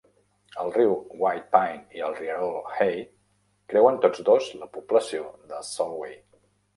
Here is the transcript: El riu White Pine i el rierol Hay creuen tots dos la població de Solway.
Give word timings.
El 0.61 0.69
riu 0.75 0.93
White 1.25 1.49
Pine 1.55 1.97
i 1.97 2.01
el 2.07 2.15
rierol 2.21 2.57
Hay 2.77 2.95
creuen 3.73 3.99
tots 4.07 4.23
dos 4.31 4.49
la 4.63 4.71
població 4.79 5.29
de 5.53 5.61
Solway. 5.69 6.17